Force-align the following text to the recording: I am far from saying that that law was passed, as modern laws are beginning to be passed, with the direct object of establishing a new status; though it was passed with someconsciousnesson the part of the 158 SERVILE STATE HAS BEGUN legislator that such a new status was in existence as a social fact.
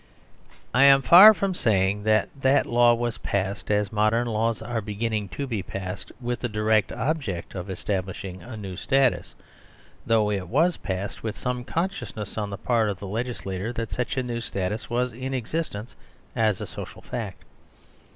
I 0.73 0.85
am 0.85 1.03
far 1.03 1.31
from 1.31 1.53
saying 1.53 2.05
that 2.05 2.29
that 2.41 2.65
law 2.65 2.95
was 2.95 3.19
passed, 3.19 3.69
as 3.69 3.91
modern 3.91 4.25
laws 4.25 4.59
are 4.59 4.81
beginning 4.81 5.29
to 5.37 5.45
be 5.45 5.61
passed, 5.61 6.11
with 6.19 6.39
the 6.39 6.49
direct 6.49 6.91
object 6.91 7.53
of 7.53 7.69
establishing 7.69 8.41
a 8.41 8.57
new 8.57 8.75
status; 8.75 9.35
though 10.03 10.31
it 10.31 10.47
was 10.47 10.77
passed 10.77 11.21
with 11.21 11.37
someconsciousnesson 11.37 12.49
the 12.49 12.57
part 12.57 12.89
of 12.89 12.97
the 12.97 13.05
158 13.05 13.13
SERVILE 13.13 13.19
STATE 13.21 13.45
HAS 13.45 13.45
BEGUN 13.45 13.67
legislator 13.67 13.73
that 13.73 13.91
such 13.91 14.17
a 14.17 14.23
new 14.23 14.41
status 14.41 14.89
was 14.89 15.13
in 15.13 15.35
existence 15.35 15.95
as 16.35 16.59
a 16.59 16.65
social 16.65 17.03
fact. 17.03 17.43